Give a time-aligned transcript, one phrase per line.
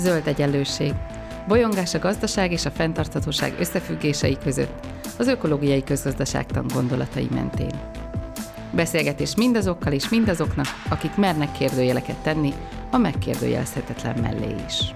[0.00, 0.92] Zöld egyenlőség.
[1.48, 4.86] Bolyongás a gazdaság és a fenntarthatóság összefüggései között,
[5.18, 7.80] az ökológiai közgazdaságtan gondolatai mentén.
[8.74, 12.52] Beszélgetés mindazokkal és mindazoknak, akik mernek kérdőjeleket tenni,
[12.90, 14.94] a megkérdőjelezhetetlen mellé is.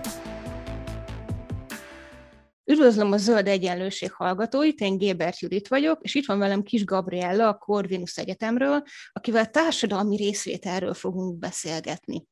[2.65, 7.49] Üdvözlöm a Zöld Egyenlőség hallgatóit, én Gébert Judit vagyok, és itt van velem Kis Gabriella
[7.49, 8.83] a Corvinus Egyetemről,
[9.13, 12.27] akivel társadalmi részvételről fogunk beszélgetni.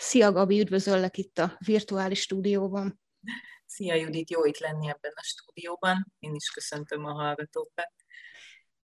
[0.00, 3.00] Szia Gabi, üdvözöllek itt a virtuális stúdióban.
[3.66, 6.12] Szia Judit, jó itt lenni ebben a stúdióban.
[6.18, 7.92] Én is köszöntöm a hallgatókat.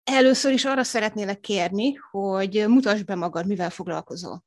[0.03, 4.43] Először is arra szeretnélek kérni, hogy mutasd be magad, mivel foglalkozol.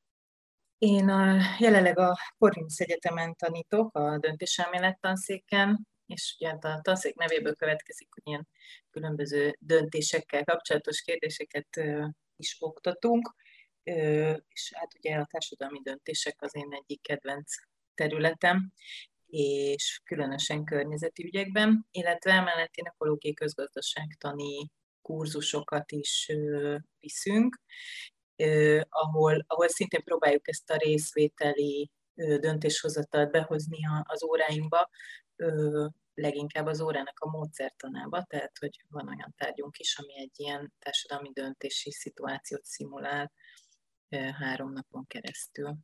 [0.77, 7.15] Én a, jelenleg a Corvinus Egyetemen tanítok, a döntéselmélet tanszéken, és ugye hát a tanszék
[7.15, 8.47] nevéből következik, hogy ilyen
[8.91, 11.81] különböző döntésekkel kapcsolatos kérdéseket
[12.35, 13.35] is oktatunk,
[14.47, 17.53] és hát ugye a társadalmi döntések az én egyik kedvenc
[17.93, 18.71] területem,
[19.27, 24.69] és különösen környezeti ügyekben, illetve emellett én ökológiai közgazdaságtani
[25.01, 26.31] kurzusokat is
[26.99, 27.61] viszünk,
[28.89, 34.89] ahol, ahol szintén próbáljuk ezt a részvételi döntéshozatalt behozni az óráinkba,
[36.13, 41.29] leginkább az órának a módszertanába, tehát hogy van olyan tárgyunk is, ami egy ilyen társadalmi
[41.33, 43.31] döntési szituációt szimulál
[44.09, 45.77] három napon keresztül.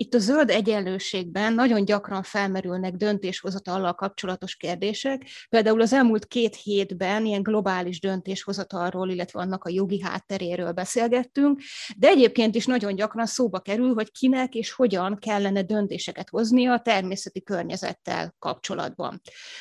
[0.00, 5.22] Itt a zöld egyenlőségben nagyon gyakran felmerülnek döntéshozatallal kapcsolatos kérdések.
[5.48, 11.60] Például az elmúlt két hétben ilyen globális döntéshozatalról, illetve annak a jogi hátteréről beszélgettünk,
[11.96, 16.80] de egyébként is nagyon gyakran szóba kerül, hogy kinek és hogyan kellene döntéseket hozni a
[16.80, 19.20] természeti környezettel kapcsolatban.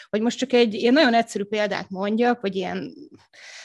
[0.10, 2.94] Hogy most csak egy ilyen nagyon egyszerű példát mondjak, vagy ilyen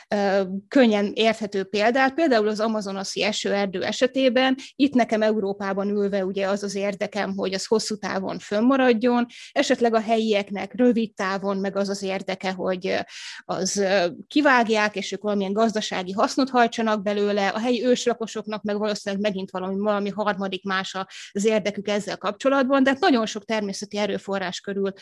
[0.08, 6.61] ö, könnyen érthető példát, például az amazonaszi esőerdő esetében, itt nekem Európában ülve ugye az
[6.62, 11.88] az az érdekem, hogy az hosszú távon fönnmaradjon, esetleg a helyieknek rövid távon meg az
[11.88, 12.98] az érdeke, hogy
[13.44, 13.84] az
[14.26, 19.78] kivágják, és ők valamilyen gazdasági hasznot hajtsanak belőle, a helyi őslakosoknak meg valószínűleg megint valami,
[19.78, 20.96] valami harmadik más
[21.32, 24.92] az érdekük ezzel kapcsolatban, de hát nagyon sok természeti erőforrás körül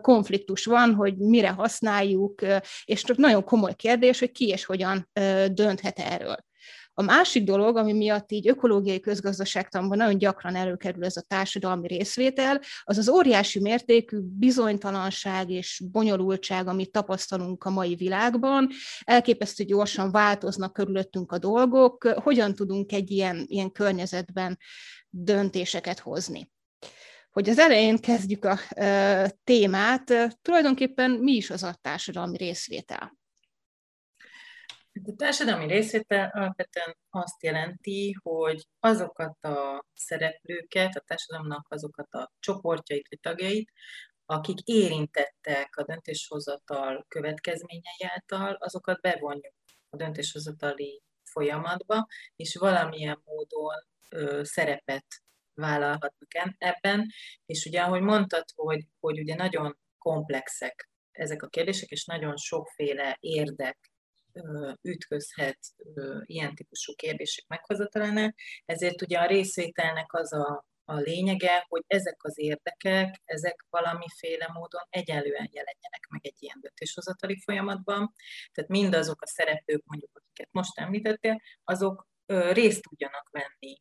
[0.00, 2.42] konfliktus van, hogy mire használjuk,
[2.84, 5.08] és nagyon komoly kérdés, hogy ki és hogyan
[5.52, 6.46] dönthet erről.
[6.98, 12.60] A másik dolog, ami miatt így ökológiai közgazdaságtanban nagyon gyakran előkerül ez a társadalmi részvétel,
[12.82, 18.68] az az óriási mértékű bizonytalanság és bonyolultság, amit tapasztalunk a mai világban.
[19.00, 24.58] Elképesztő gyorsan változnak körülöttünk a dolgok, hogyan tudunk egy ilyen, ilyen környezetben
[25.10, 26.50] döntéseket hozni
[27.30, 33.18] hogy az elején kezdjük a e, témát, tulajdonképpen mi is az a társadalmi részvétel?
[35.04, 43.08] A társadalmi részvétel alapvetően azt jelenti, hogy azokat a szereplőket, a társadalomnak azokat a csoportjait
[43.08, 43.72] vagy tagjait,
[44.26, 49.54] akik érintettek a döntéshozatal következményei által, azokat bevonjuk
[49.90, 55.06] a döntéshozatali folyamatba, és valamilyen módon ö, szerepet
[55.54, 57.06] vállalhatnak ebben.
[57.46, 63.16] És ugye, ahogy mondtad, hogy, hogy ugye nagyon komplexek ezek a kérdések, és nagyon sokféle
[63.20, 63.78] érdek
[64.82, 65.58] ütközhet
[66.22, 68.34] ilyen típusú kérdések meghozatalánál.
[68.64, 74.82] Ezért ugye a részvételnek az a, a lényege, hogy ezek az érdekek, ezek valamiféle módon
[74.88, 78.12] egyenlően jelenjenek meg egy ilyen döntéshozatali folyamatban.
[78.52, 82.06] Tehát mindazok a szereplők, mondjuk, akiket most említettél, azok
[82.52, 83.76] részt tudjanak venni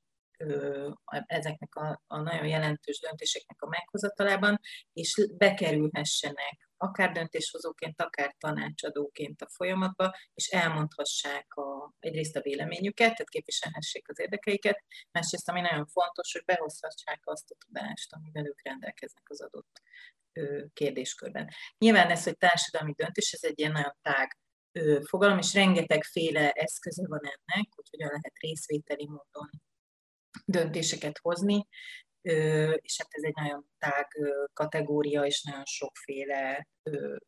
[1.25, 4.59] ezeknek a, a nagyon jelentős döntéseknek a meghozatalában,
[4.93, 13.29] és bekerülhessenek akár döntéshozóként, akár tanácsadóként a folyamatba, és elmondhassák a, egyrészt a véleményüket, tehát
[13.29, 19.29] képviselhessék az érdekeiket, másrészt, ami nagyon fontos, hogy behozhassák azt a tudást, amivel ők rendelkeznek
[19.29, 19.81] az adott
[20.73, 21.49] kérdéskörben.
[21.77, 24.37] Nyilván ez, hogy társadalmi döntés, ez egy ilyen nagyon tág
[25.03, 29.49] fogalom, és rengetegféle eszköze van ennek, hogy hogyan lehet részvételi módon
[30.45, 31.67] döntéseket hozni,
[32.75, 34.07] és hát ez egy nagyon tág
[34.53, 36.67] kategória, és nagyon sokféle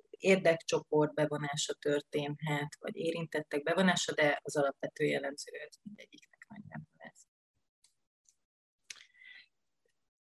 [0.09, 7.27] érdekcsoport bevonása történhet, vagy érintettek bevonása, de az alapvető jellemző ez mindegyiknek nagyon lesz.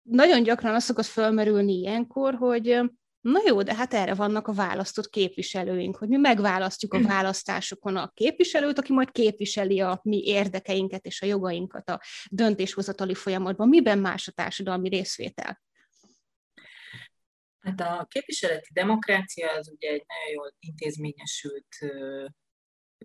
[0.01, 2.81] Nagyon gyakran az szokott felmerülni ilyenkor, hogy
[3.23, 7.05] Na jó, de hát erre vannak a választott képviselőink, hogy mi megválasztjuk a hm.
[7.07, 13.67] választásokon a képviselőt, aki majd képviseli a mi érdekeinket és a jogainkat a döntéshozatali folyamatban.
[13.67, 15.61] Miben más a társadalmi részvétel?
[17.59, 21.67] Hát a képviseleti demokrácia az ugye egy nagyon jól intézményesült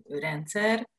[0.03, 0.89] rendszer,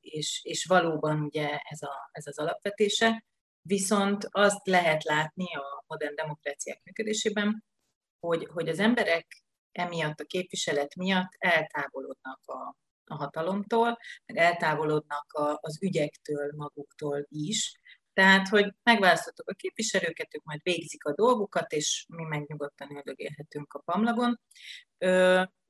[0.00, 3.22] és, és valóban ugye ez, a, ez az alapvetése,
[3.68, 7.64] Viszont azt lehet látni a modern demokráciák működésében,
[8.20, 9.42] hogy, hogy az emberek
[9.72, 17.80] emiatt a képviselet miatt eltávolodnak a, a hatalomtól, meg eltávolodnak a, az ügyektől maguktól is,
[18.18, 23.72] tehát, hogy megválasztottuk a képviselőket, ők majd végzik a dolgukat, és mi meg nyugodtan öldögélhetünk
[23.72, 24.40] a pamlagon.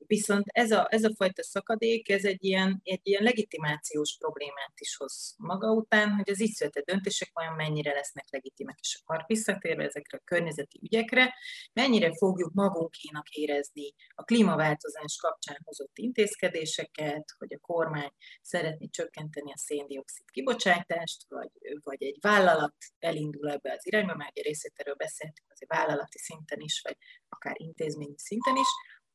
[0.07, 4.95] Viszont ez a, ez a fajta szakadék, ez egy ilyen, egy ilyen legitimációs problémát is
[4.95, 9.83] hoz maga után, hogy az így született döntések vajon mennyire lesznek legitimek, és akkor visszatérve
[9.83, 11.33] ezekre a környezeti ügyekre,
[11.73, 18.11] mennyire fogjuk magunkénak érezni a klímaváltozás kapcsán hozott intézkedéseket, hogy a kormány
[18.41, 21.51] szeretné csökkenteni a széndiokszid kibocsátást, vagy,
[21.83, 26.59] vagy egy vállalat elindul ebbe az irányba, már egy részét erről beszéltünk, azért vállalati szinten
[26.59, 26.97] is, vagy
[27.29, 28.67] akár intézményi szinten is,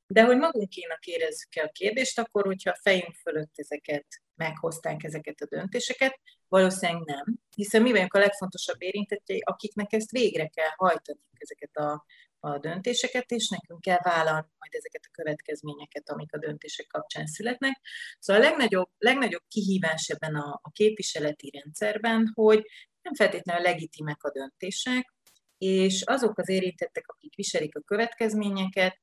[0.07, 5.41] de hogy magunkénak érezzük el a kérdést, akkor, hogyha a fejünk fölött ezeket meghozták ezeket
[5.41, 7.25] a döntéseket, valószínűleg nem,
[7.57, 12.05] hiszen mi vagyunk a legfontosabb érintettjei, akiknek ezt végre kell hajtani ezeket a,
[12.39, 17.81] a döntéseket, és nekünk kell vállalni majd ezeket a következményeket, amik a döntések kapcsán születnek.
[18.19, 22.63] Szóval a legnagyobb, legnagyobb kihívás ebben a, a képviseleti rendszerben, hogy
[23.03, 25.15] nem feltétlenül legitimek a döntések,
[25.59, 29.01] és azok az érintettek, akik viselik a következményeket,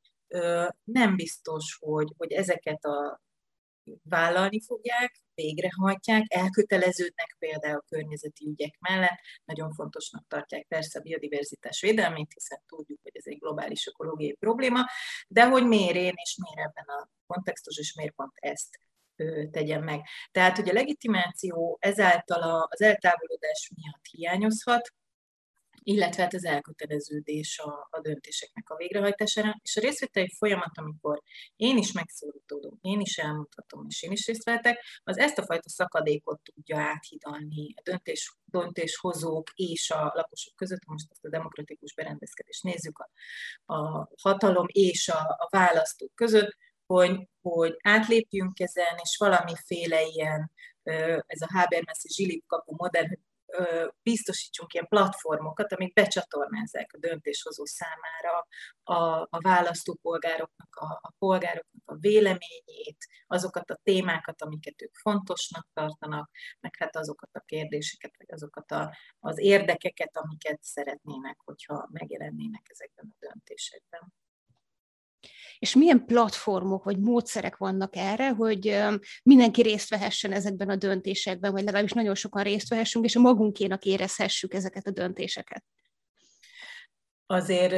[0.83, 3.21] nem biztos, hogy, hogy ezeket a
[4.03, 9.19] vállalni fogják, végrehajtják, elköteleződnek például a környezeti ügyek mellett.
[9.45, 14.79] Nagyon fontosnak tartják persze a biodiverzitás védelmét, hiszen tudjuk, hogy ez egy globális ökológiai probléma,
[15.27, 18.79] de hogy miért én és miért ebben a kontextus, és miért pont ezt
[19.51, 20.01] tegyen meg.
[20.31, 24.93] Tehát, hogy a legitimáció ezáltal az eltávolodás miatt hiányozhat,
[25.83, 31.21] illetve hát az elköteleződés a, a döntéseknek a végrehajtására, és a részvételi folyamat, amikor
[31.55, 35.69] én is megszólítódom, én is elmondhatom, és én is részt vettek, az ezt a fajta
[35.69, 42.63] szakadékot tudja áthidalni a döntés, döntéshozók és a lakosok között, most ezt a demokratikus berendezkedést
[42.63, 43.09] nézzük, a,
[43.73, 46.55] a hatalom és a, a választók között,
[46.85, 50.51] hogy, hogy átlépjünk ezen, és valamiféle ilyen,
[51.27, 53.19] ez a Habermas és Zsilip kapu modell, hogy
[54.03, 58.47] biztosítsunk ilyen platformokat, amik becsatornázzák a döntéshozó számára
[58.83, 66.29] a, a választópolgároknak, a, a polgároknak a véleményét, azokat a témákat, amiket ők fontosnak tartanak,
[66.59, 73.05] meg hát azokat a kérdéseket, vagy azokat a, az érdekeket, amiket szeretnének, hogyha megjelennének ezekben
[73.09, 74.13] a döntésekben
[75.59, 78.81] és milyen platformok vagy módszerek vannak erre, hogy
[79.23, 83.83] mindenki részt vehessen ezekben a döntésekben, vagy legalábbis nagyon sokan részt vehessünk, és a magunkénak
[83.83, 85.63] érezhessük ezeket a döntéseket.
[87.25, 87.71] Azért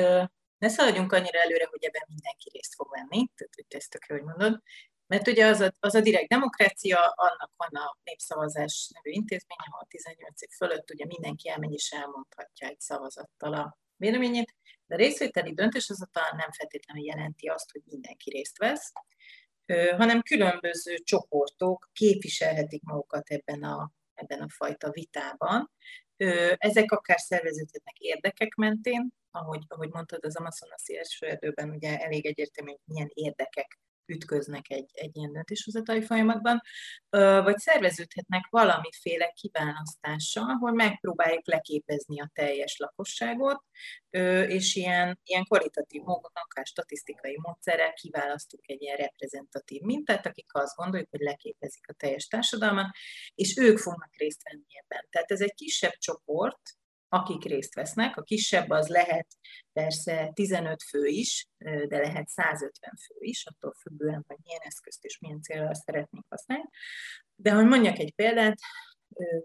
[0.58, 4.24] ne szaladjunk annyira előre, hogy ebben mindenki részt fog venni, tehát hogy ezt tök hogy
[4.24, 4.62] mondod,
[5.08, 9.86] mert ugye az a, az a direkt demokrácia, annak van a népszavazás nevű intézménye, ahol
[9.88, 14.56] 18 év fölött ugye mindenki elmegy és elmondhatja egy szavazattal a véleményét,
[14.86, 18.92] de a részvételi döntéshozatal nem feltétlenül jelenti azt, hogy mindenki részt vesz,
[19.98, 25.72] hanem különböző csoportok képviselhetik magukat ebben a, ebben a fajta vitában.
[26.58, 32.72] Ezek akár szerveződhetnek érdekek mentén, ahogy, ahogy mondtad, az Amazonas első erdőben ugye elég egyértelmű,
[32.72, 36.62] hogy milyen érdekek ütköznek egy, egy ilyen döntéshozatai folyamatban,
[37.44, 43.64] vagy szerveződhetnek valamiféle kiválasztással, ahol megpróbáljuk leképezni a teljes lakosságot,
[44.48, 50.76] és ilyen, ilyen kvalitatív módon, akár statisztikai módszerrel kiválasztunk egy ilyen reprezentatív mintát, akik azt
[50.76, 52.88] gondoljuk, hogy leképezik a teljes társadalmat,
[53.36, 55.08] és ők fognak részt venni ebben.
[55.10, 56.62] Tehát ez egy kisebb csoport,
[57.14, 58.18] akik részt vesznek.
[58.18, 59.28] A kisebb az lehet
[59.74, 65.20] persze 15 fő is, de lehet 150 fő is, attól függően, hogy milyen eszközt és
[65.20, 66.70] milyen célra szeretnénk használni.
[67.36, 68.58] De hogy mondjak egy példát,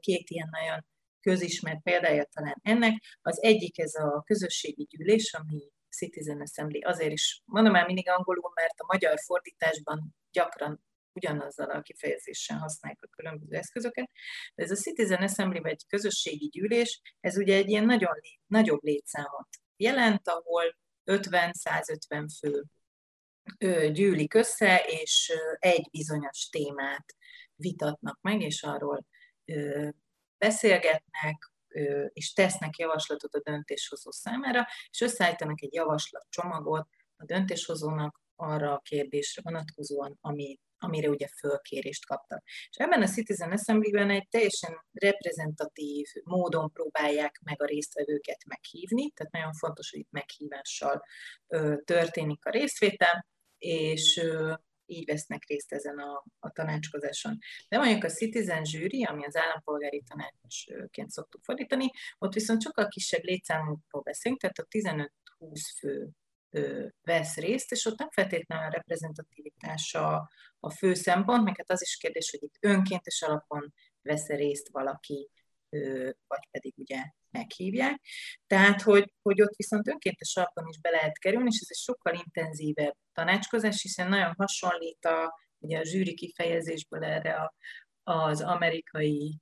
[0.00, 0.86] két ilyen nagyon
[1.20, 7.42] közismert példája talán ennek, az egyik ez a közösségi gyűlés, ami Citizen Assembly, azért is
[7.44, 13.56] mondom már mindig angolul, mert a magyar fordításban gyakran ugyanazzal a kifejezéssel használjuk a különböző
[13.56, 14.10] eszközöket.
[14.54, 18.14] De ez a Citizen Assembly, vagy közösségi gyűlés, ez ugye egy ilyen nagyon
[18.46, 22.64] nagyobb létszámot jelent, ahol 50-150 fő
[23.92, 27.14] gyűlik össze, és egy bizonyos témát
[27.54, 29.06] vitatnak meg, és arról
[30.38, 31.52] beszélgetnek,
[32.12, 39.42] és tesznek javaslatot a döntéshozó számára, és összeállítanak egy javaslatcsomagot a döntéshozónak arra a kérdésre
[39.44, 42.42] vonatkozóan, ami amire ugye fölkérést kaptak.
[42.44, 49.32] És ebben a Citizen Assembly-ben egy teljesen reprezentatív módon próbálják meg a résztvevőket meghívni, tehát
[49.32, 51.02] nagyon fontos, hogy itt meghívással
[51.46, 53.26] ö, történik a részvétel,
[53.58, 54.54] és, ö,
[54.88, 57.38] így vesznek részt ezen a, a tanácskozáson.
[57.68, 63.22] De mondjuk a Citizen Jury, ami az állampolgári tanácsként szoktuk fordítani, ott viszont sokkal kisebb
[63.22, 64.66] létszámokról beszélünk, tehát a
[65.44, 66.12] 15-20 fő
[67.02, 69.94] vesz részt, és ott nem feltétlenül a reprezentativitás
[70.60, 75.30] a, fő szempont, meg hát az is kérdés, hogy itt önkéntes alapon vesz részt valaki,
[76.26, 78.00] vagy pedig ugye meghívják.
[78.46, 82.14] Tehát, hogy, hogy ott viszont önkéntes alapon is be lehet kerülni, és ez egy sokkal
[82.14, 87.54] intenzívebb tanácskozás, hiszen nagyon hasonlít a, ugye a zsűri kifejezésből erre a,
[88.02, 89.40] az amerikai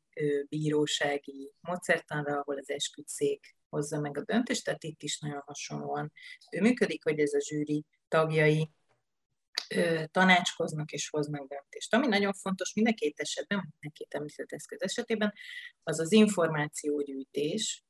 [0.49, 6.13] bírósági módszertanra, ahol az esküdszék hozza meg a döntést, tehát itt is nagyon hasonlóan
[6.61, 8.76] működik, hogy ez a zsűri tagjai ö,
[10.11, 11.95] tanácskoznak és hoznak döntést.
[11.95, 15.33] Ami nagyon fontos mind a két esetben, mind a két említett eszköz esetében,
[15.83, 17.85] az az információgyűjtés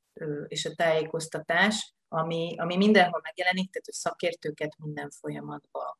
[0.46, 5.98] és a tájékoztatás, ami, ami mindenhol megjelenik, tehát hogy szakértőket minden folyamatban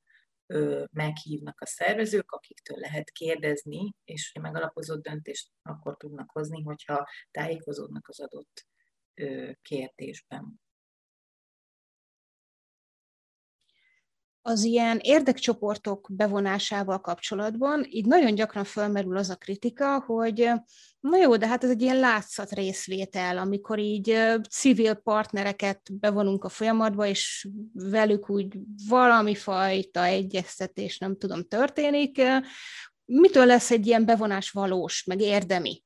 [0.93, 8.09] meghívnak a szervezők, akiktől lehet kérdezni, és hogy megalapozott döntést akkor tudnak hozni, hogyha tájékozódnak
[8.09, 8.67] az adott
[9.63, 10.61] kérdésben.
[14.49, 20.51] Az ilyen érdekcsoportok bevonásával kapcsolatban így nagyon gyakran felmerül az a kritika, hogy
[21.01, 24.19] na jó, de hát ez egy ilyen látszat részvétel, amikor így
[24.51, 32.23] civil partnereket bevonunk a folyamatba, és velük úgy valami fajta egyeztetés, nem tudom, történik.
[33.05, 35.85] Mitől lesz egy ilyen bevonás valós, meg érdemi?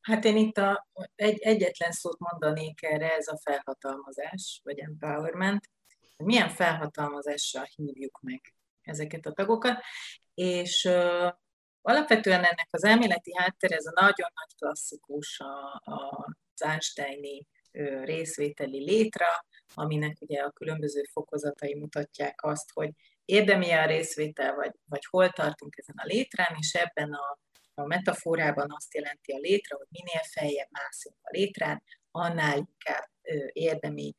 [0.00, 5.72] Hát én itt a, egy, egyetlen szót mondanék erre, ez a felhatalmazás, vagy empowerment.
[6.16, 9.82] Milyen felhatalmazással hívjuk meg ezeket a tagokat,
[10.34, 11.32] és uh,
[11.82, 18.84] alapvetően ennek az elméleti háttér, ez a nagyon nagy klasszikus a, a Einsteini uh, részvételi
[18.84, 19.26] létra,
[19.74, 22.90] aminek ugye a különböző fokozatai mutatják azt, hogy
[23.24, 27.38] érdemi a részvétel, vagy, vagy hol tartunk ezen a létrán, és ebben a
[27.74, 33.08] a metaforában azt jelenti a létre, hogy minél feljebb mászunk a létrán, annál inkább
[33.52, 34.14] érdemi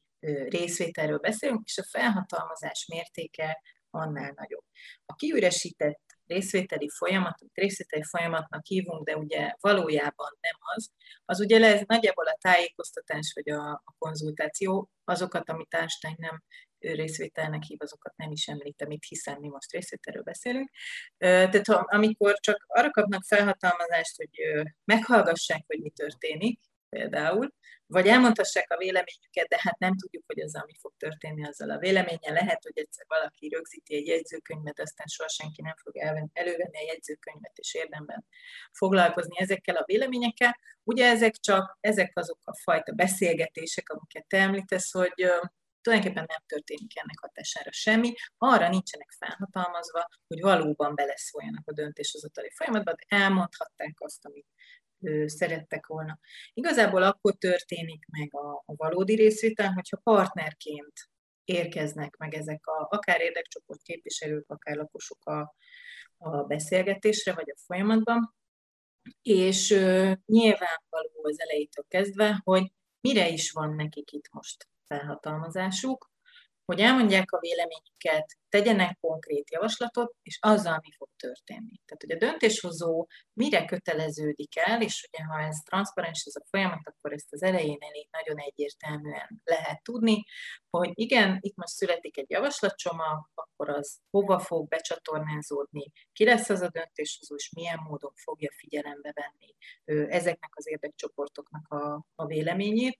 [0.50, 4.63] részvételről beszélünk, és a felhatalmazás mértéke annál nagyobb.
[5.05, 10.91] A kiüresített részvételi folyamat, amit részvételi folyamatnak hívunk, de ugye valójában nem az,
[11.25, 16.44] az ugye lesz nagyjából a tájékoztatás vagy a, a konzultáció, azokat, amit Einstein nem
[16.79, 20.70] részvételnek hív, azokat nem is említem itt, hiszen mi most részvételről beszélünk.
[21.17, 26.60] Tehát amikor csak arra kapnak felhatalmazást, hogy meghallgassák, hogy mi történik,
[26.95, 27.53] például,
[27.87, 31.77] vagy elmondhassák a véleményüket, de hát nem tudjuk, hogy az, ami fog történni azzal a
[31.77, 32.31] véleménye.
[32.31, 35.97] Lehet, hogy egyszer valaki rögzíti egy jegyzőkönyvet, aztán soha senki nem fog
[36.33, 38.25] elővenni a jegyzőkönyvet, és érdemben
[38.71, 40.59] foglalkozni ezekkel a véleményekkel.
[40.83, 45.13] Ugye ezek csak, ezek azok a fajta beszélgetések, amiket te említesz, hogy
[45.81, 52.91] tulajdonképpen nem történik ennek hatására semmi, arra nincsenek felhatalmazva, hogy valóban beleszóljanak a döntéshozatali folyamatba,
[52.91, 54.47] de elmondhatták azt, amit
[55.25, 56.19] szerettek volna.
[56.53, 60.93] Igazából akkor történik meg a, a valódi részvétel, hogyha partnerként
[61.43, 65.55] érkeznek meg ezek a, akár érdekcsoport képviselők, akár lakosok a,
[66.17, 68.35] a beszélgetésre vagy a folyamatban,
[69.21, 72.71] és ö, nyilvánvaló az elejétől kezdve, hogy
[73.01, 76.12] mire is van nekik itt most felhatalmazásuk,
[76.65, 81.81] hogy elmondják a véleményüket, tegyenek konkrét javaslatot, és azzal mi fog történni.
[81.86, 86.88] Tehát, hogy a döntéshozó mire köteleződik el, és ugye ha ez transzparens ez a folyamat,
[86.88, 90.24] akkor ezt az elején elég nagyon egyértelműen lehet tudni,
[90.69, 96.62] hogy igen, itt most születik egy javaslatcsomag, akkor az hova fog becsatornázódni, ki lesz az
[96.62, 99.55] a döntéshozó, és milyen módon fogja figyelembe venni
[100.12, 103.00] ezeknek az érdekcsoportoknak a, a véleményét.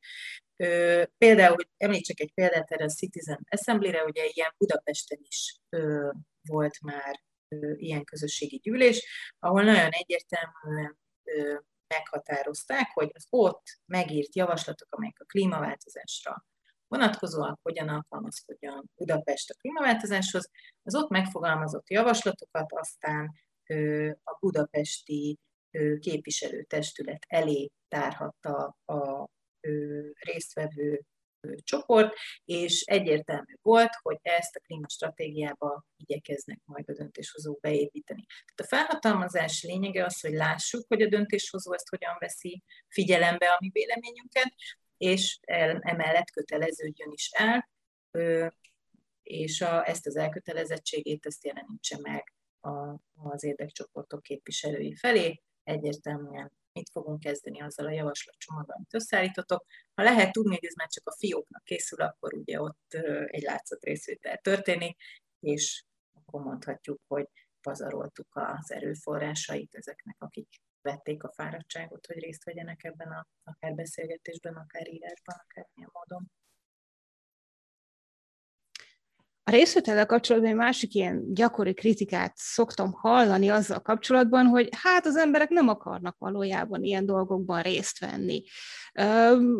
[1.17, 5.59] Például, hogy említsek egy példát erre a Citizen Assembly-re, ugye ilyen Budapesten is
[6.41, 7.24] volt már
[7.75, 9.07] ilyen közösségi gyűlés,
[9.39, 10.97] ahol nagyon egyértelműen
[11.88, 16.45] meghatározták, hogy az ott megírt javaslatok, amelyek a klímaváltozásra
[16.88, 20.50] vonatkozóan hogyan alkalmazkodjon Budapest a klímaváltozáshoz,
[20.83, 23.31] az ott megfogalmazott javaslatokat aztán
[24.24, 25.39] a budapesti
[26.00, 29.29] képviselőtestület elé tárhatta a
[30.19, 31.05] résztvevő
[31.63, 32.13] csoport,
[32.45, 38.25] és egyértelmű volt, hogy ezt a klímastratégiába igyekeznek majd a döntéshozók beépíteni.
[38.25, 43.57] Tehát a felhatalmazás lényege az, hogy lássuk, hogy a döntéshozó ezt hogyan veszi figyelembe a
[43.60, 44.53] mi véleményünket,
[44.98, 45.39] és
[45.79, 47.69] emellett köteleződjön is el,
[49.24, 56.89] és a, ezt az elkötelezettségét ezt jelenítse meg a, az érdekcsoportok képviselői felé, egyértelműen mit
[56.89, 59.65] fogunk kezdeni azzal a javaslatcsomaggal, amit összeállítotok.
[59.94, 62.94] Ha lehet tudni, hogy ez már csak a fióknak készül, akkor ugye ott
[63.25, 64.98] egy látszat részvétel történik,
[65.39, 67.27] és akkor mondhatjuk, hogy
[67.62, 70.48] pazaroltuk az erőforrásait ezeknek, akik
[70.82, 76.32] vették a fáradtságot, hogy részt vegyenek ebben a, akár beszélgetésben, akár írásban, akár milyen módon.
[79.47, 85.15] A részvétellel kapcsolatban egy másik ilyen gyakori kritikát szoktam hallani azzal kapcsolatban, hogy hát az
[85.15, 88.43] emberek nem akarnak valójában ilyen dolgokban részt venni.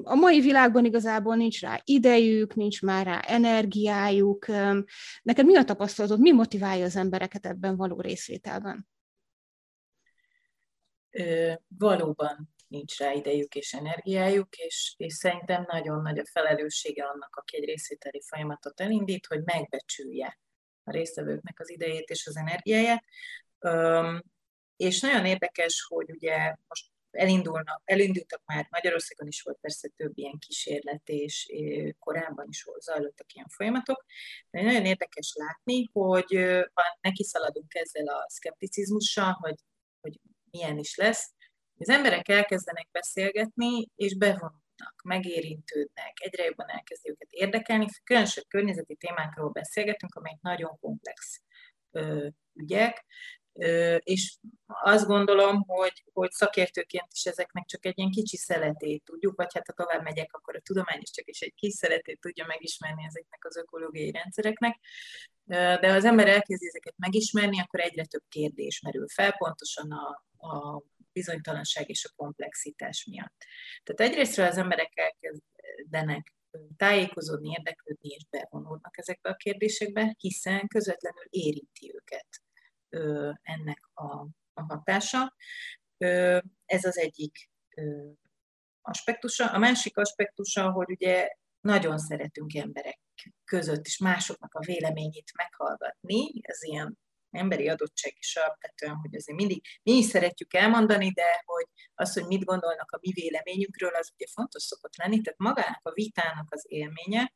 [0.04, 4.46] A mai világban igazából nincs rá idejük, nincs már rá energiájuk.
[5.22, 8.88] Neked mi a tapasztalatod, mi motiválja az embereket ebben való részvételben?
[11.68, 17.58] Valóban nincs rá idejük és energiájuk, és, és szerintem nagyon nagy a felelőssége annak, aki
[17.58, 20.40] egy részvételi folyamatot elindít, hogy megbecsülje
[20.84, 23.04] a résztvevőknek az idejét és az energiáját.
[23.60, 24.24] Üm,
[24.76, 30.38] és nagyon érdekes, hogy ugye most elindulnak, elindultak már, Magyarországon is volt persze több ilyen
[30.40, 31.52] kísérlet, és
[32.00, 34.06] korábban is zajlottak ilyen folyamatok,
[34.50, 36.58] de nagyon érdekes látni, hogy
[37.02, 39.56] neki szaladunk ezzel a szkepticizmussal, hogy,
[40.02, 40.20] hogy
[40.52, 41.35] milyen is lesz,
[41.80, 49.50] az emberek elkezdenek beszélgetni, és bevonulnak, megérintődnek, egyre jobban elkezdi őket érdekelni, különösen környezeti témákról
[49.50, 51.42] beszélgetünk, amelyek nagyon komplex
[51.92, 53.06] ö, ügyek,
[53.54, 59.36] ö, és azt gondolom, hogy, hogy szakértőként is ezeknek csak egy ilyen kicsi szeletét tudjuk,
[59.36, 62.46] vagy hát ha tovább megyek, akkor a tudomány is csak is egy kis szeletét tudja
[62.46, 64.80] megismerni ezeknek az ökológiai rendszereknek,
[65.46, 70.24] de ha az ember elkezdi ezeket megismerni, akkor egyre több kérdés merül fel, pontosan a,
[70.48, 70.84] a
[71.16, 73.46] bizonytalanság és a komplexitás miatt.
[73.84, 76.34] Tehát egyrésztről az emberek elkezdenek
[76.78, 82.28] tájékozódni, érdeklődni és bevonódnak ezekbe a kérdésekbe, hiszen közvetlenül érinti őket
[83.42, 85.36] ennek a, a hatása.
[86.66, 87.50] Ez az egyik
[88.82, 89.52] aspektusa.
[89.52, 91.30] A másik aspektusa, hogy ugye
[91.60, 93.00] nagyon szeretünk emberek
[93.44, 96.98] között is másoknak a véleményét meghallgatni, ez ilyen
[97.36, 102.26] emberi adottság is alapvetően, hogy azért mindig mi is szeretjük elmondani, de hogy az, hogy
[102.26, 106.66] mit gondolnak a mi véleményünkről, az ugye fontos szokott lenni, tehát magának a vitának az
[106.68, 107.34] élménye,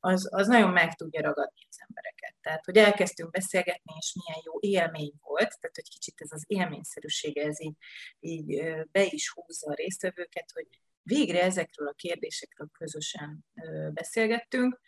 [0.00, 2.34] az, az nagyon meg tudja ragadni az embereket.
[2.40, 7.42] Tehát, hogy elkezdtünk beszélgetni, és milyen jó élmény volt, tehát, hogy kicsit ez az élményszerűsége,
[7.42, 7.76] ez így,
[8.20, 10.66] így be is húzza a résztvevőket, hogy
[11.02, 13.44] végre ezekről a kérdésekről közösen
[13.92, 14.80] beszélgettünk,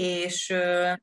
[0.00, 0.46] és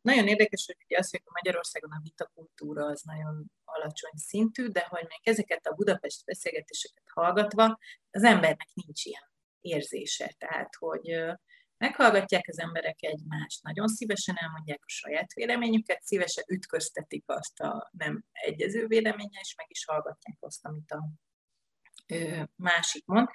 [0.01, 5.05] nagyon érdekes, hogy ugye az, hogy Magyarországon a vitakultúra az nagyon alacsony szintű, de hogy
[5.07, 7.77] még ezeket a Budapest beszélgetéseket hallgatva,
[8.11, 9.31] az embernek nincs ilyen
[9.61, 10.35] érzése.
[10.37, 11.25] Tehát, hogy
[11.77, 18.23] meghallgatják az emberek egymást, nagyon szívesen elmondják a saját véleményüket, szívesen ütköztetik azt a nem
[18.31, 21.09] egyező véleménye, és meg is hallgatják azt, amit a
[22.55, 23.27] másik mond.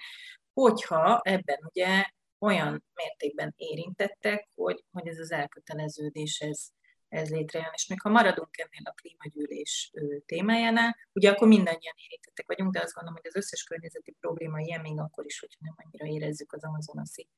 [0.53, 2.05] Hogyha ebben ugye
[2.43, 6.69] olyan mértékben érintettek, hogy, hogy ez az elköteleződés ez,
[7.09, 7.71] ez létrejön.
[7.75, 9.93] És még ha maradunk ennél a klímagyűlés
[10.27, 14.81] témájánál, ugye akkor mindannyian érintettek vagyunk, de azt gondolom, hogy az összes környezeti probléma ilyen
[14.81, 17.29] még akkor is, hogyha nem annyira érezzük az amazonaszi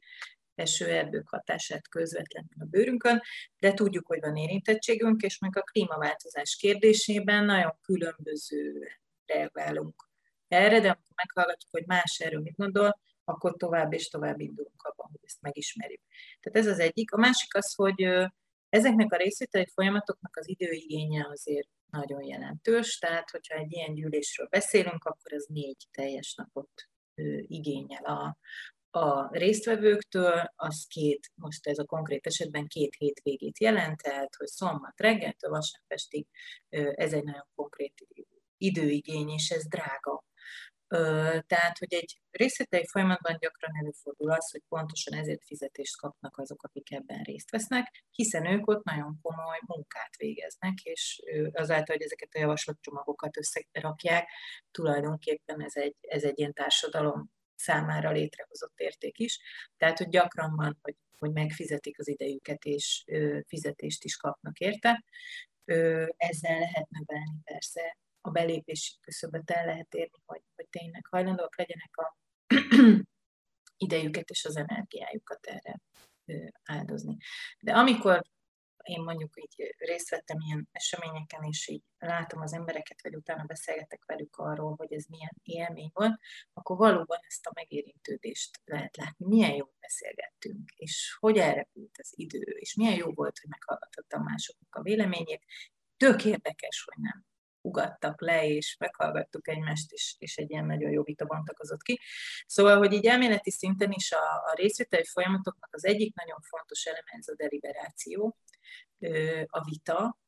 [0.54, 3.22] esőerdők hatását közvetlenül a bőrünkön,
[3.58, 8.88] de tudjuk, hogy van érintettségünk, és meg a klímaváltozás kérdésében nagyon különböző
[9.26, 10.08] reagálunk
[10.48, 15.08] erre, de amikor meghallgatjuk, hogy más erről mit gondol, akkor tovább és tovább indulunk abban,
[15.10, 16.00] hogy ezt megismerjük.
[16.40, 17.12] Tehát ez az egyik.
[17.12, 18.02] A másik az, hogy
[18.68, 25.04] ezeknek a részvételi folyamatoknak az időigénye azért nagyon jelentős, tehát hogyha egy ilyen gyűlésről beszélünk,
[25.04, 26.88] akkor ez négy teljes napot
[27.46, 28.38] igényel a,
[28.98, 35.00] a résztvevőktől, az két, most ez a konkrét esetben két hétvégét jelent, tehát hogy szombat
[35.00, 36.26] reggeltől vasárnap estig
[36.94, 38.06] ez egy nagyon konkrét
[38.56, 40.24] időigény, és ez drága
[41.46, 46.92] tehát, hogy egy részletei folyamatban gyakran előfordul az, hogy pontosan ezért fizetést kapnak azok, akik
[46.92, 52.38] ebben részt vesznek, hiszen ők ott nagyon komoly munkát végeznek, és azáltal, hogy ezeket a
[52.38, 54.28] javaslatcsomagokat összerakják,
[54.70, 59.40] tulajdonképpen ez egy, ez egy ilyen társadalom számára létrehozott érték is.
[59.76, 63.04] Tehát, hogy gyakran van, hogy, hogy megfizetik az idejüket, és
[63.46, 65.04] fizetést is kapnak érte.
[66.16, 71.96] Ezzel lehet növelni persze a belépési küszöböt el lehet érni, hogy, hogy tényleg hajlandóak legyenek
[71.96, 72.16] a
[73.86, 75.80] idejüket és az energiájukat erre
[76.64, 77.16] áldozni.
[77.58, 78.22] De amikor
[78.82, 84.04] én mondjuk így részt vettem ilyen eseményeken, és így látom az embereket, vagy utána beszélgetek
[84.04, 86.20] velük arról, hogy ez milyen élmény volt,
[86.52, 89.26] akkor valóban ezt a megérintődést lehet látni.
[89.26, 94.74] Milyen jó beszélgettünk, és hogy elrepült az idő, és milyen jó volt, hogy meghallgatottam másoknak
[94.74, 95.44] a véleményét.
[95.96, 97.24] Tök érdekes, hogy nem
[97.64, 102.00] ugattak le, és meghallgattuk egymást, és, és egy ilyen nagyon jó vita bontakozott ki.
[102.46, 107.10] Szóval, hogy így elméleti szinten is a, a részvételi folyamatoknak az egyik nagyon fontos eleme
[107.18, 108.36] ez a deliberáció,
[109.46, 110.18] a vita,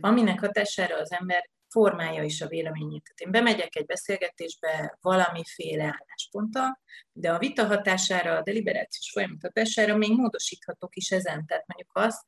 [0.00, 3.02] aminek hatására az ember formája is a véleményét.
[3.02, 6.80] Tehát én bemegyek egy beszélgetésbe valamiféle állásponttal,
[7.12, 11.46] de a vita hatására, a deliberációs folyamat hatására még módosíthatok is ezen.
[11.46, 12.26] Tehát mondjuk azt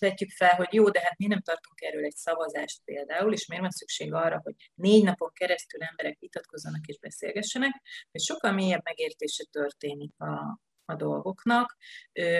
[0.00, 3.62] vetjük fel, hogy jó, de hát mi nem tartunk erről egy szavazást például, és miért
[3.62, 7.72] van szükség arra, hogy négy napon keresztül emberek vitatkozzanak és beszélgessenek,
[8.10, 11.76] hogy sokkal mélyebb megértése történik a, a dolgoknak.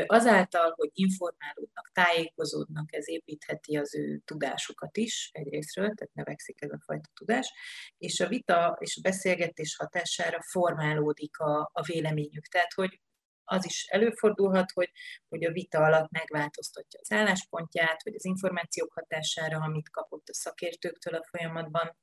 [0.06, 6.80] Azáltal, hogy informálódnak, tájékozódnak, ez építheti az ő tudásukat is egyrésztről, tehát növekszik ez a
[6.84, 7.52] fajta tudás,
[7.98, 12.46] és a vita és a beszélgetés hatására formálódik a, a véleményük.
[12.46, 13.00] Tehát, hogy
[13.50, 14.90] az is előfordulhat, hogy,
[15.28, 21.14] hogy a vita alatt megváltoztatja az álláspontját, vagy az információk hatására, amit kapott a szakértőktől
[21.14, 21.96] a folyamatban,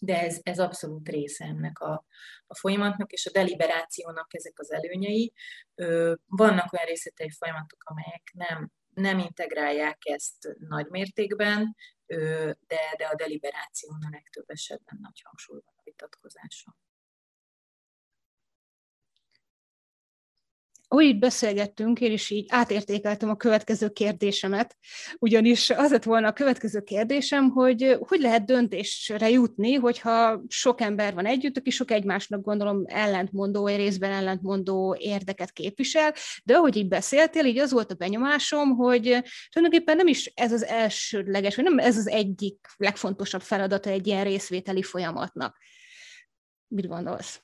[0.00, 2.06] de ez, ez abszolút része ennek a,
[2.46, 5.32] a folyamatnak, és a deliberációnak ezek az előnyei.
[6.26, 11.76] Vannak olyan részletei folyamatok, amelyek nem, nem integrálják ezt nagy mértékben,
[12.66, 16.74] de, de a deliberáción legtöbb esetben nagy hangsúly van a vitatkozáson.
[20.94, 24.76] Ahogy itt beszélgettünk, én is így átértékeltem a következő kérdésemet,
[25.18, 31.14] ugyanis az lett volna a következő kérdésem, hogy hogy lehet döntésre jutni, hogyha sok ember
[31.14, 37.44] van együtt, aki sok egymásnak gondolom ellentmondó, részben ellentmondó érdeket képvisel, de ahogy így beszéltél,
[37.44, 39.02] így az volt a benyomásom, hogy
[39.52, 44.24] tulajdonképpen nem is ez az elsődleges, vagy nem ez az egyik legfontosabb feladata egy ilyen
[44.24, 45.56] részvételi folyamatnak.
[46.68, 47.42] Mit gondolsz?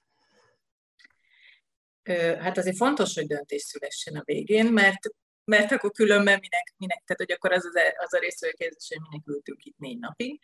[2.39, 5.09] Hát azért fontos, hogy döntés szülessen a végén, mert,
[5.45, 9.01] mert akkor különben minek, minek tehát hogy akkor az, az, az a részvevő kérdés, hogy
[9.11, 10.41] minek ültünk itt négy napig.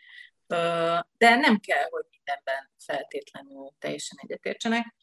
[1.16, 4.94] De nem kell, hogy mindenben feltétlenül teljesen egyetértsenek.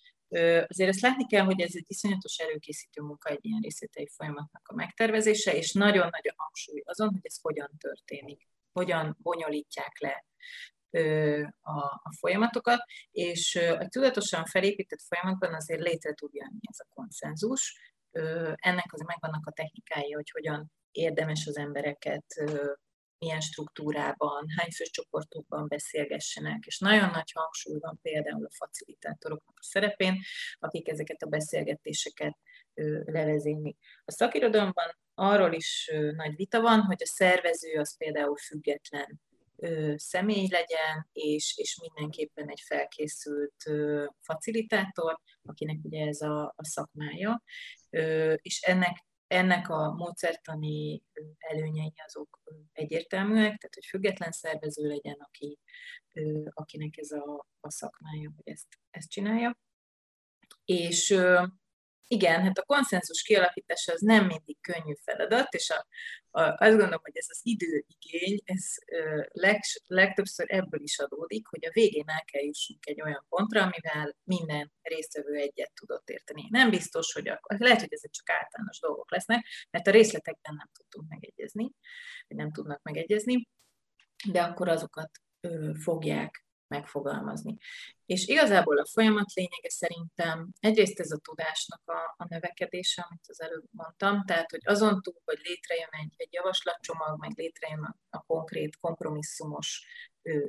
[0.67, 4.75] Azért ezt látni kell, hogy ez egy iszonyatos előkészítő munka egy ilyen részletei folyamatnak a
[4.75, 10.25] megtervezése, és nagyon nagy a hangsúly azon, hogy ez hogyan történik, hogyan bonyolítják le
[11.61, 12.79] a, a folyamatokat,
[13.11, 17.93] és a tudatosan felépített folyamatban azért létre tud jönni ez a konszenzus.
[18.55, 22.25] Ennek azért megvannak a technikái, hogy hogyan érdemes az embereket
[23.17, 29.63] milyen struktúrában, hány fős csoportokban beszélgessenek, és nagyon nagy hangsúly van például a facilitátoroknak a
[29.63, 30.21] szerepén,
[30.59, 32.37] akik ezeket a beszélgetéseket
[33.05, 33.77] levezénylik.
[34.05, 39.21] A szakirodalomban arról is nagy vita van, hogy a szervező az például független
[39.95, 43.63] személy legyen, és, és mindenképpen egy felkészült
[44.21, 47.43] facilitátor, akinek ugye ez a, a szakmája,
[48.41, 51.03] és ennek ennek a módszertani
[51.37, 55.59] előnyei azok egyértelműek, tehát hogy független szervező legyen, aki,
[56.49, 59.59] akinek ez a, a szakmája, hogy ezt, ezt csinálja.
[60.65, 61.09] És
[62.13, 65.87] igen, hát a konszenzus kialakítása az nem mindig könnyű feladat, és a,
[66.39, 68.65] a, azt gondolom, hogy ez az időigény, ez
[69.31, 74.15] leg, legtöbbször ebből is adódik, hogy a végén el kell jussunk egy olyan pontra, amivel
[74.23, 76.47] minden résztvevő egyet tudott érteni.
[76.49, 80.69] Nem biztos, hogy a, lehet, hogy ezek csak általános dolgok lesznek, mert a részletekben nem
[80.73, 81.71] tudtunk megegyezni,
[82.27, 83.47] vagy nem tudnak megegyezni,
[84.31, 85.09] de akkor azokat
[85.41, 86.42] ö, fogják
[86.73, 87.57] megfogalmazni.
[88.05, 93.41] És igazából a folyamat lényege szerintem egyrészt ez a tudásnak a, a növekedése, amit az
[93.41, 98.23] előbb mondtam, tehát hogy azon túl, hogy létrejön egy, egy javaslatcsomag, meg létrejön a, a
[98.27, 99.85] konkrét, kompromisszumos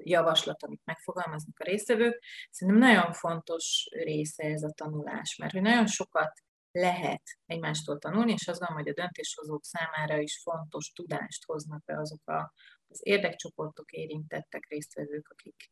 [0.02, 5.86] javaslat, amit megfogalmaznak a résztvevők, szerintem nagyon fontos része ez a tanulás, mert hogy nagyon
[5.86, 6.32] sokat
[6.78, 11.98] lehet egymástól tanulni, és azt gondolom, hogy a döntéshozók számára is fontos tudást hoznak be
[11.98, 12.52] azok a,
[12.88, 15.70] az érdekcsoportok érintettek, résztvevők, akik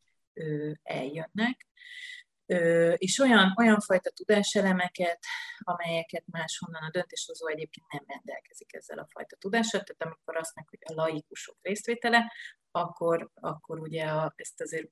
[0.83, 1.67] eljönnek,
[2.95, 5.19] és olyan, olyan fajta tudáselemeket,
[5.57, 10.67] amelyeket máshonnan a döntéshozó egyébként nem rendelkezik ezzel a fajta tudással, tehát amikor azt meg,
[10.69, 12.31] hogy a laikusok részvétele,
[12.71, 14.87] akkor, akkor ugye a, ezt azért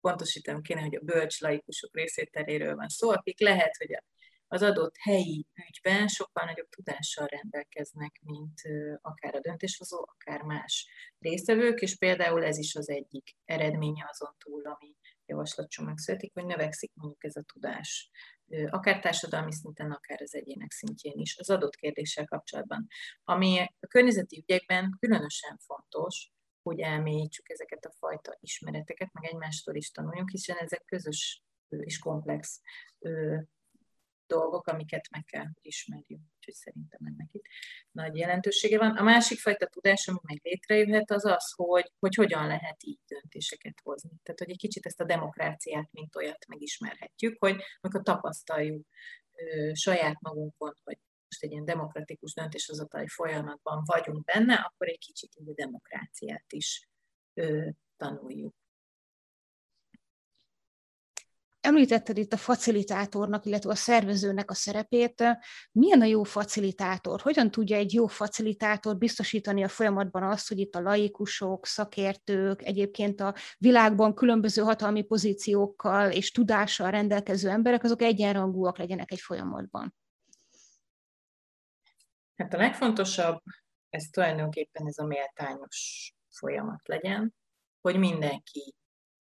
[0.00, 4.04] pontosítanom kéne, hogy a bölcs laikusok részvételéről van szó, akik lehet, hogy a
[4.48, 8.60] az adott helyi ügyben sokkal nagyobb tudással rendelkeznek, mint
[9.00, 14.66] akár a döntéshozó, akár más résztvevők, és például ez is az egyik eredménye azon túl,
[14.66, 14.94] ami
[15.26, 18.10] javaslatcsomag születik, hogy növekszik mondjuk ez a tudás,
[18.66, 22.86] akár társadalmi szinten, akár az egyének szintjén is, az adott kérdéssel kapcsolatban.
[23.24, 26.30] Ami a környezeti ügyekben különösen fontos,
[26.62, 32.60] hogy elmélyítsük ezeket a fajta ismereteket, meg egymástól is tanuljunk, hiszen ezek közös és komplex
[34.26, 36.22] dolgok, amiket meg kell, hogy ismerjünk.
[36.36, 37.44] Úgyhogy szerintem ennek itt
[37.90, 38.96] nagy jelentősége van.
[38.96, 43.80] A másik fajta tudás, ami meg létrejöhet, az az, hogy, hogy hogyan lehet így döntéseket
[43.82, 44.10] hozni.
[44.22, 48.86] Tehát, hogy egy kicsit ezt a demokráciát, mint olyat megismerhetjük, hogy amikor tapasztaljuk
[49.34, 55.34] ö, saját magunkon, hogy most egy ilyen demokratikus döntéshozatali folyamatban vagyunk benne, akkor egy kicsit
[55.34, 56.88] a demokráciát is
[57.34, 58.54] ö, tanuljuk.
[61.66, 65.24] Említetted itt a facilitátornak, illetve a szervezőnek a szerepét.
[65.72, 67.20] Milyen a jó facilitátor?
[67.20, 73.20] Hogyan tudja egy jó facilitátor biztosítani a folyamatban azt, hogy itt a laikusok, szakértők, egyébként
[73.20, 79.94] a világban különböző hatalmi pozíciókkal és tudással rendelkező emberek, azok egyenrangúak legyenek egy folyamatban?
[82.36, 83.42] Hát a legfontosabb,
[83.88, 87.34] ez tulajdonképpen ez a méltányos folyamat legyen,
[87.80, 88.74] hogy mindenki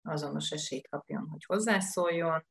[0.04, 2.46] azonos esélyt kapjon, hogy hozzászóljon,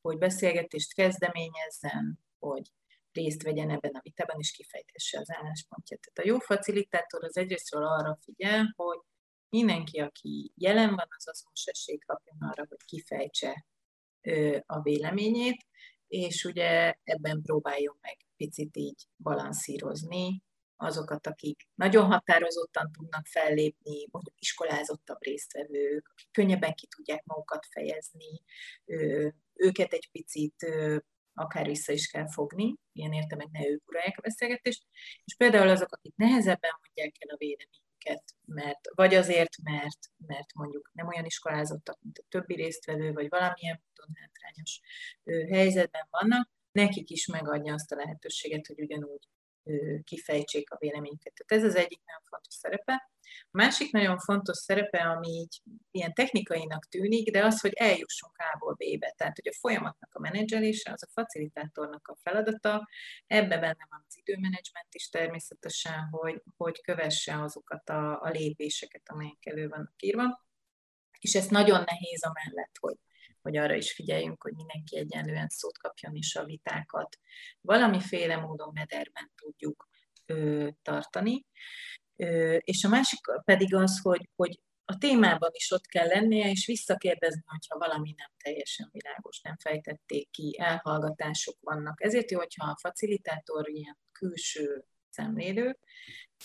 [0.00, 2.72] hogy beszélgetést kezdeményezzen, hogy
[3.12, 6.00] részt vegyen ebben a vitában, és kifejtesse az álláspontját.
[6.00, 9.00] Tehát a jó facilitátor az egyrésztről arra figyel, hogy
[9.48, 13.66] mindenki, aki jelen van, az azonos esélyt kapjon arra, hogy kifejtse
[14.66, 15.66] a véleményét,
[16.06, 20.42] és ugye ebben próbáljon meg picit így balanszírozni
[20.80, 28.42] azokat, akik nagyon határozottan tudnak fellépni, mondjuk iskolázottabb résztvevők, akik könnyebben ki tudják magukat fejezni,
[29.54, 30.66] őket egy picit
[31.34, 34.82] akár vissza is kell fogni, ilyen értem, hogy ne ők uralják a beszélgetést,
[35.24, 40.90] és például azok, akik nehezebben mondják el a véleményüket, mert, vagy azért, mert, mert mondjuk
[40.92, 44.80] nem olyan iskolázottak, mint a többi résztvevő, vagy valamilyen módon hátrányos
[45.50, 49.28] helyzetben vannak, nekik is megadja azt a lehetőséget, hogy ugyanúgy
[50.04, 51.32] kifejtsék a véleményüket.
[51.34, 53.10] Tehát ez az egyik nagyon fontos szerepe.
[53.44, 58.74] A másik nagyon fontos szerepe, ami így ilyen technikainak tűnik, de az, hogy eljussunk A-ból
[58.74, 59.14] B-be.
[59.16, 62.88] Tehát, hogy a folyamatnak a menedzselése, az a facilitátornak a feladata.
[63.26, 69.46] Ebbe benne van az időmenedzsment is természetesen, hogy, hogy kövesse azokat a, a lépéseket, amelyek
[69.46, 70.46] elő vannak írva.
[71.20, 72.96] És ez nagyon nehéz amellett, hogy
[73.42, 77.18] hogy arra is figyeljünk, hogy mindenki egyenlően szót kapjon, és a vitákat
[77.60, 79.88] valamiféle módon mederben tudjuk
[80.26, 81.46] ö, tartani.
[82.16, 86.66] Ö, és a másik pedig az, hogy, hogy a témában is ott kell lennie, és
[86.66, 92.02] visszakérdezni, hogyha valami nem teljesen világos, nem fejtették ki, elhallgatások vannak.
[92.04, 95.78] Ezért jó, hogyha a facilitátor ilyen külső szemlélő,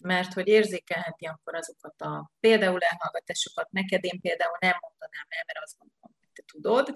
[0.04, 5.60] mert hogy érzékelheti akkor azokat a például elhallgatásokat, neked én például nem mondanám el, mert
[5.64, 6.16] azt gondolom,
[6.54, 6.92] tudod,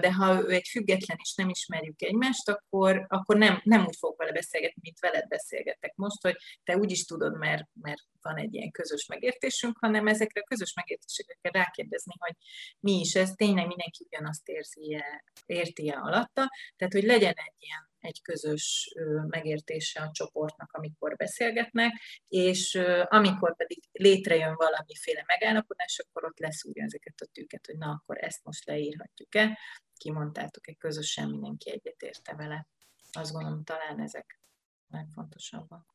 [0.00, 4.16] de ha ő egy független és nem ismerjük egymást, akkor, akkor nem, nem úgy fog
[4.16, 8.54] vele beszélgetni, mint veled beszélgetek most, hogy te úgy is tudod, mert, mert van egy
[8.54, 12.34] ilyen közös megértésünk, hanem ezekre a közös megértésekre kell rákérdezni, hogy
[12.80, 17.54] mi is ez, tényleg mindenki ugyanazt érzi -e, érti -e alatta, tehát hogy legyen egy
[17.58, 18.94] ilyen egy közös
[19.26, 21.92] megértése a csoportnak, amikor beszélgetnek,
[22.28, 22.74] és
[23.08, 28.24] amikor pedig létrejön valamiféle megállapodás, akkor ott lesz úgy ezeket a tűket, hogy na, akkor
[28.24, 29.58] ezt most leírhatjuk-e,
[29.96, 32.66] kimondtátok-e közösen, mindenki egyetérte vele.
[33.12, 34.40] Azt gondolom, talán ezek
[34.88, 35.94] legfontosabbak.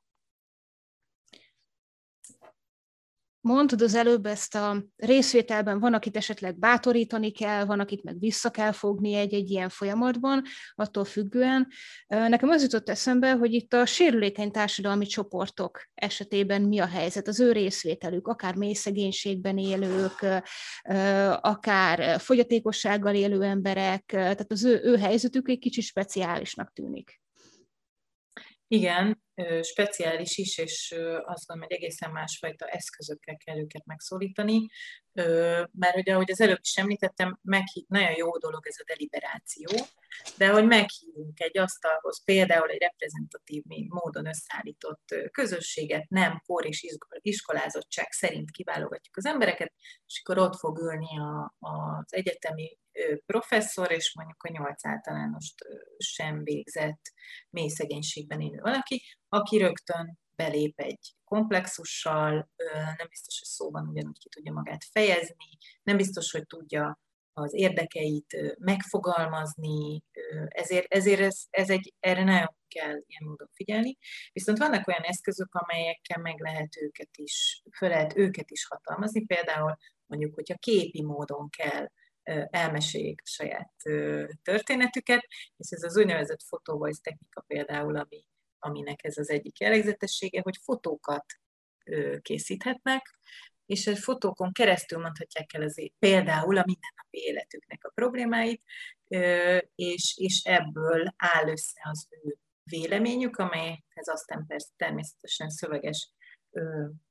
[3.48, 8.50] Mondtad az előbb ezt a részvételben, van, akit esetleg bátorítani kell, van, akit meg vissza
[8.50, 10.44] kell fogni egy-egy ilyen folyamatban,
[10.76, 11.68] attól függően.
[12.08, 17.40] Nekem az jutott eszembe, hogy itt a sérülékeny társadalmi csoportok esetében mi a helyzet, az
[17.40, 20.26] ő részvételük, akár mély szegénységben élők,
[21.42, 27.22] akár fogyatékossággal élő emberek, tehát az ő, ő helyzetük egy kicsit speciálisnak tűnik.
[28.70, 29.24] Igen,
[29.62, 34.66] speciális is, és azt gondolom, hogy egészen másfajta eszközökkel kell őket megszólítani,
[35.72, 39.86] mert ugye, ahogy az előbb is említettem, meghív, nagyon jó dolog ez a deliberáció,
[40.38, 46.86] de hogy meghívunk egy asztalhoz például egy reprezentatív módon összeállított közösséget, nem kor és
[47.22, 49.74] iskolázottság szerint kiválogatjuk az embereket,
[50.08, 52.78] és akkor ott fog ülni a, az egyetemi
[53.26, 55.56] professzor, és mondjuk a nyolc általánost
[55.98, 57.02] sem végzett
[57.50, 64.30] mély szegénységben élő valaki, aki rögtön belép egy komplexussal, nem biztos, hogy szóban ugyanúgy ki
[64.30, 67.00] tudja magát fejezni, nem biztos, hogy tudja
[67.34, 70.04] az érdekeit megfogalmazni,
[70.48, 73.98] ezért, ezért ez, ez egy, erre nagyon kell ilyen módon figyelni.
[74.32, 79.78] Viszont vannak olyan eszközök, amelyekkel meg lehet őket is, föl lehet őket is hatalmazni, például
[80.06, 81.88] mondjuk, hogyha képi módon kell
[82.50, 83.72] elmeséljék a saját
[84.44, 88.26] történetüket, és ez az úgynevezett photovoice technika például, ami,
[88.60, 91.26] aminek ez az egyik jellegzetessége, hogy fotókat
[92.22, 93.20] készíthetnek,
[93.66, 98.62] és egy fotókon keresztül mondhatják el az, például a mindennapi életüknek a problémáit,
[99.76, 106.12] és, és ebből áll össze az ő véleményük, amelyhez aztán persze természetesen szöveges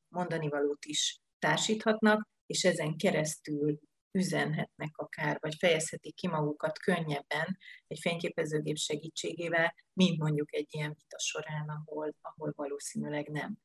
[0.08, 3.78] mondani valót is társíthatnak, és ezen keresztül
[4.16, 11.18] üzenhetnek akár, vagy fejezhetik ki magukat könnyebben egy fényképezőgép segítségével, mint mondjuk egy ilyen vita
[11.18, 13.58] során, ahol, ahol valószínűleg nem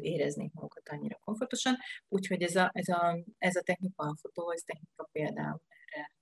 [0.00, 1.76] éreznék magukat annyira komfortosan.
[2.08, 6.12] Úgyhogy ez a, ez a, ez a technika, a ez technika például erre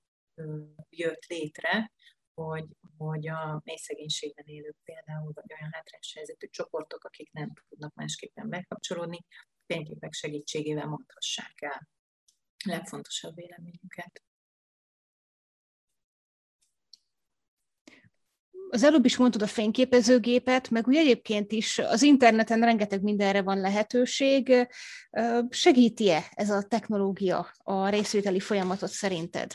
[0.89, 1.93] jött létre,
[2.35, 7.95] hogy, hogy a mély szegénységben élők például, vagy olyan hátrányos helyzetű csoportok, akik nem tudnak
[7.95, 9.25] másképpen bekapcsolódni,
[9.67, 11.89] fényképek segítségével mondhassák el
[12.67, 14.23] legfontosabb véleményüket.
[18.69, 23.61] Az előbb is mondtad a fényképezőgépet, meg úgy egyébként is az interneten rengeteg mindenre van
[23.61, 24.69] lehetőség.
[25.49, 29.55] Segíti-e ez a technológia a részvételi folyamatot szerinted?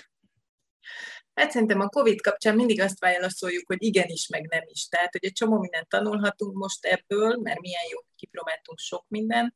[1.33, 4.87] Hát szerintem a COVID kapcsán mindig azt válaszoljuk, hogy igenis, meg nem is.
[4.87, 9.55] Tehát, hogy egy csomó mindent tanulhatunk most ebből, mert milyen jó, kipróbáltunk sok mindent,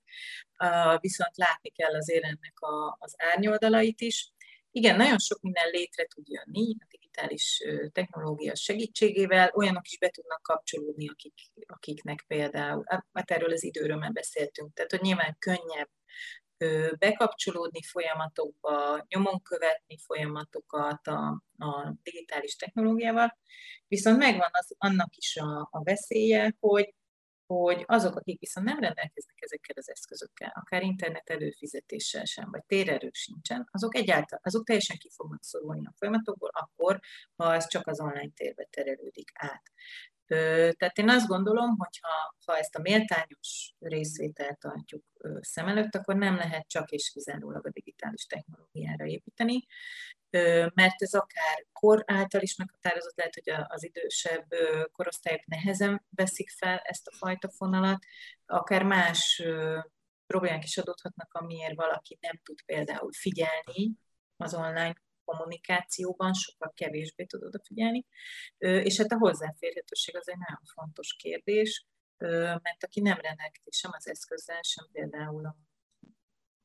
[1.00, 4.34] viszont látni kell azért ennek a, az árnyoldalait is.
[4.72, 7.62] Igen, nagyon sok minden létre tud jönni a digitális
[7.92, 11.34] technológia segítségével, olyanok is be tudnak kapcsolódni, akik,
[11.66, 12.84] akiknek például,
[13.14, 15.90] hát erről az időről már beszéltünk, tehát hogy nyilván könnyebb
[16.98, 23.38] bekapcsolódni folyamatokba, nyomon követni folyamatokat a, a digitális technológiával,
[23.88, 26.94] viszont megvan az, annak is a, a veszélye, hogy,
[27.46, 33.10] hogy azok, akik viszont nem rendelkeznek ezekkel az eszközökkel, akár internet előfizetéssel sem, vagy térerő
[33.12, 37.00] sincsen, azok egyáltalán, azok teljesen ki fognak szorulni a folyamatokból, akkor,
[37.36, 39.64] ha ez csak az online térbe terelődik át.
[40.28, 45.04] Tehát én azt gondolom, hogy ha, ha ezt a méltányos részvételt tartjuk
[45.40, 49.66] szem előtt, akkor nem lehet csak és kizárólag a digitális technológiára építeni,
[50.74, 54.46] mert ez akár kor által is meghatározott, lehet, hogy az idősebb
[54.92, 58.06] korosztályok nehezen veszik fel ezt a fajta fonalat,
[58.46, 59.44] akár más
[60.28, 63.92] problémák is adódhatnak, amiért valaki nem tud például figyelni
[64.38, 68.06] az online kommunikációban sokkal kevésbé tud odafigyelni,
[68.58, 71.86] és hát a hozzáférhetőség az egy nagyon fontos kérdés,
[72.62, 75.56] mert aki nem rendelkezik sem az eszközzel, sem például a,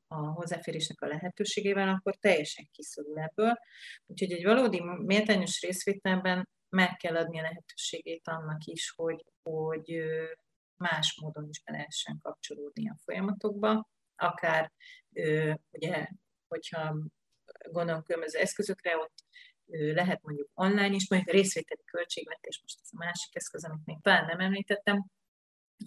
[0.07, 3.59] a hozzáférésnek a lehetőségével, akkor teljesen kiszorul ebből.
[4.05, 10.03] Úgyhogy egy valódi méltányos részvételben meg kell adni a lehetőségét annak is, hogy, hogy
[10.75, 14.71] más módon is be lehessen kapcsolódni a folyamatokba, akár
[15.71, 16.07] ugye,
[16.47, 16.95] hogyha
[17.71, 19.13] gondolom különböző eszközökre, ott
[19.71, 23.97] lehet mondjuk online is, mondjuk a részvételi költségvetés, most ez a másik eszköz, amit még
[24.01, 25.05] talán nem említettem,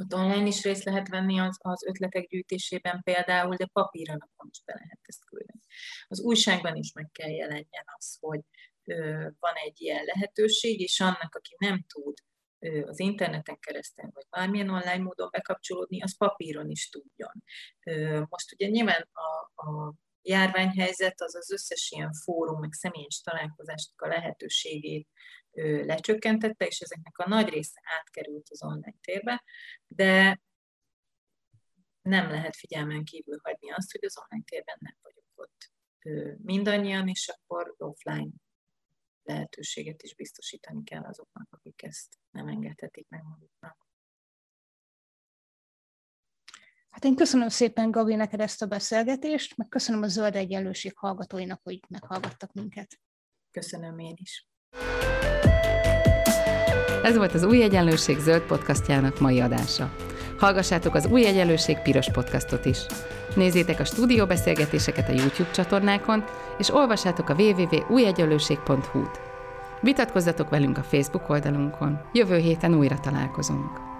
[0.02, 4.74] ott online is részt lehet venni az, az ötletek gyűjtésében például, de papíranapon is be
[4.74, 5.60] lehet ezt küldeni.
[6.08, 8.40] Az újságban is meg kell jelenjen az, hogy
[8.84, 12.14] ö, van egy ilyen lehetőség, és annak, aki nem tud
[12.58, 17.44] ö, az interneten keresztül, vagy bármilyen online módon bekapcsolódni, az papíron is tudjon.
[17.84, 24.00] Ö, most ugye nyilván a, a járványhelyzet az az összes ilyen fórum, meg személyes találkozásnak
[24.00, 25.08] a lehetőségét
[25.84, 29.44] lecsökkentette, és ezeknek a nagy része átkerült az online térbe,
[29.86, 30.40] de
[32.02, 35.72] nem lehet figyelmen kívül hagyni azt, hogy az online térben nem vagyok ott
[36.42, 38.30] mindannyian, és akkor offline
[39.22, 43.86] lehetőséget is biztosítani kell azoknak, akik ezt nem engedhetik meg maguknak.
[46.94, 51.60] Hát én köszönöm szépen, Gabi, neked ezt a beszélgetést, meg köszönöm a Zöld Egyenlőség hallgatóinak,
[51.62, 52.98] hogy meghallgattak minket.
[53.50, 54.48] Köszönöm én is.
[57.02, 59.94] Ez volt az Új Egyenlőség zöld podcastjának mai adása.
[60.38, 62.78] Hallgassátok az Új Egyenlőség piros podcastot is.
[63.36, 66.24] Nézzétek a stúdióbeszélgetéseket a YouTube csatornákon,
[66.58, 69.20] és olvassátok a www.újegyenlőség.hu-t.
[69.80, 72.00] Vitatkozzatok velünk a Facebook oldalunkon.
[72.12, 73.93] Jövő héten újra találkozunk.